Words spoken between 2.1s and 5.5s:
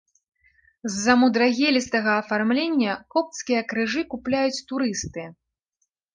афармлення копцкія крыжы купляюць турысты.